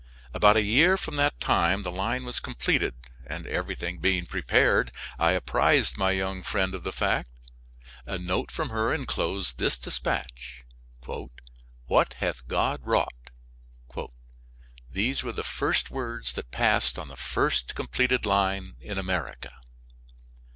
About 0.33 0.55
a 0.55 0.63
year 0.63 0.97
from 0.97 1.15
that 1.17 1.39
time 1.39 1.83
the 1.83 1.91
line 1.91 2.25
was 2.25 2.39
completed, 2.39 2.95
and, 3.27 3.45
everything 3.45 3.99
being 3.99 4.25
prepared, 4.25 4.91
I 5.19 5.33
apprised 5.33 5.95
my 5.95 6.09
young 6.09 6.41
friend 6.41 6.73
of 6.73 6.81
the 6.81 6.91
fact. 6.91 7.29
A 8.07 8.17
note 8.17 8.49
from 8.49 8.69
her 8.69 8.95
inclosed 8.95 9.59
this 9.59 9.77
dispatch: 9.77 10.63
'What 11.85 12.13
hath 12.15 12.47
God 12.47 12.81
wrought?' 12.83 13.29
These 14.89 15.21
were 15.21 15.33
the 15.33 15.43
first 15.43 15.91
words 15.91 16.33
that 16.33 16.49
passed 16.49 16.97
on 16.97 17.07
the 17.07 17.15
first 17.15 17.75
completed 17.75 18.25
line 18.25 18.77
in 18.81 18.97
America." 18.97 19.53